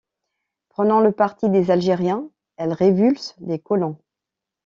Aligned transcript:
Prenant 0.69 0.99
le 0.99 1.11
parti 1.11 1.47
des 1.51 1.69
Algériens, 1.69 2.27
elle 2.57 2.73
révulse 2.73 3.35
les 3.39 3.59
colons. 3.59 3.99